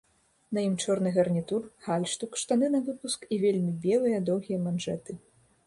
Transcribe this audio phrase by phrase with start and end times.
[0.57, 5.11] На ім чорны гарнітур, гальштук, штаны навыпуск і вельмі белыя доўгія манжэты.